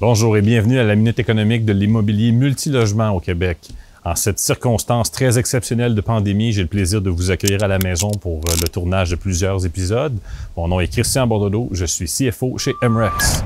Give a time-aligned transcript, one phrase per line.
[0.00, 3.58] Bonjour et bienvenue à la Minute économique de l'immobilier multilogement au Québec.
[4.04, 7.78] En cette circonstance très exceptionnelle de pandémie, j'ai le plaisir de vous accueillir à la
[7.78, 10.16] maison pour euh, le tournage de plusieurs épisodes.
[10.56, 13.42] Mon nom est Christian Bordelot, je suis CFO chez MREX.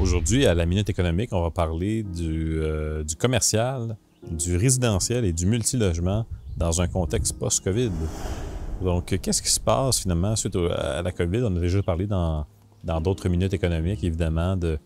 [0.00, 3.98] Aujourd'hui, à la Minute économique, on va parler du, euh, du commercial,
[4.30, 6.24] du résidentiel et du multilogement
[6.56, 7.90] dans un contexte post-COVID.
[8.82, 11.42] Donc, qu'est-ce qui se passe finalement suite à la COVID?
[11.42, 12.46] On a déjà parlé dans
[13.02, 14.78] d'autres minutes économiques, évidemment, de,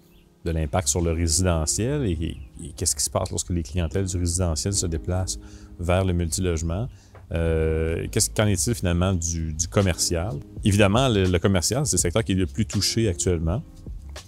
[0.45, 2.37] de l'impact sur le résidentiel et,
[2.76, 5.38] qu'est-ce qui se passe lorsque les clientèles du résidentiel se déplacent
[5.78, 6.88] vers le multilogement.
[7.32, 8.06] Euh,
[8.37, 10.34] qu'en est-il finalement du, du commercial?
[10.65, 13.62] Évidemment, le commercial, c'est le secteur qui est le plus touché actuellement.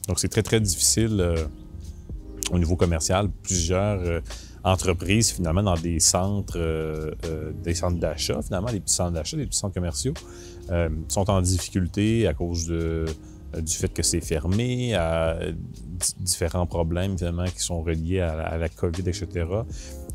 [0.09, 1.45] Donc, c'est très, très difficile euh,
[2.53, 3.29] au niveau commercial.
[3.43, 4.21] Plusieurs euh,
[4.63, 7.13] entreprises, finalement, dans des centres, euh,
[7.63, 10.15] des centres d'achat, finalement, des petits centres d'achat, des petits centres commerciaux,
[11.09, 15.39] sont en difficulté à cause du fait que c'est fermé, à
[16.19, 19.47] différents problèmes, finalement, qui sont reliés à, la COVID, etc.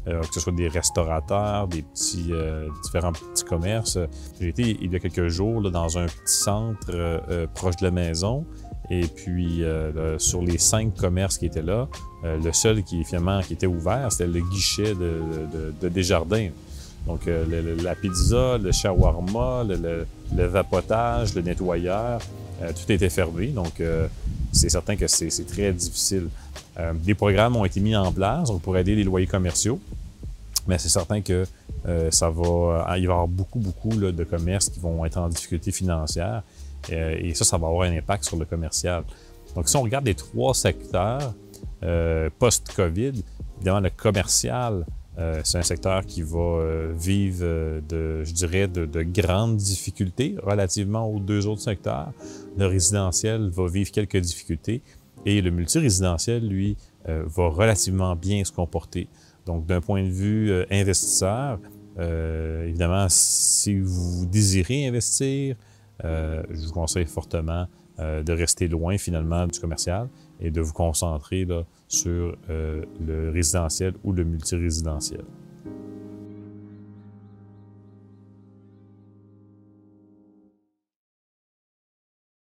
[0.05, 2.33] que ce soit des restaurateurs, des petits,
[2.83, 3.97] différents petits commerces.
[4.41, 8.45] J'ai été il y a quelques jours dans un petit centre proche de la maison
[8.93, 11.87] et puis, euh, sur les cinq commerces qui étaient là,
[12.25, 16.49] euh, le seul qui, finalement, qui était ouvert, c'était le guichet de, Desjardins.
[17.07, 22.19] Donc, euh, la pizza, le shawarma, le, vapotage, le nettoyeur,
[22.59, 23.47] tout était fermé.
[23.47, 23.81] Donc,
[24.51, 26.27] c'est certain que c'est très difficile.
[26.95, 29.79] des programmes ont été mis en place pour aider les loyers commerciaux,
[30.67, 31.45] mais c'est certain que
[32.11, 35.71] ça va, il va y avoir beaucoup, beaucoup de commerces qui vont être en difficulté
[35.71, 36.43] financière.
[36.91, 39.03] Euh, et ça, ça va avoir un impact sur le commercial.
[39.55, 41.33] Donc, si on regarde les trois secteurs
[41.83, 43.23] euh, post-COVID,
[43.57, 44.85] évidemment, le commercial,
[45.19, 46.61] euh, c'est un secteur qui va
[46.93, 52.11] vivre, de, je dirais, de, grandes difficultés relativement aux deux autres secteurs.
[52.57, 54.81] Le résidentiel va vivre quelques difficultés
[55.25, 59.07] et le multirésidentiel, lui, va relativement bien se comporter.
[59.51, 61.59] Donc, d'un point de vue investisseur,
[61.99, 65.55] évidemment, si vous désirez investir,
[66.05, 67.67] euh, je vous conseille fortement
[67.99, 71.47] euh, de rester loin finalement du commercial et de vous concentrer
[71.87, 75.23] sur euh, le résidentiel ou le multirésidentiel.